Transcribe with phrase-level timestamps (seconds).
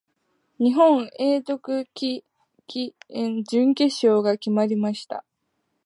[0.57, 2.25] 日本・永瀬貴
[2.67, 5.23] 規の準決勝が始まりました。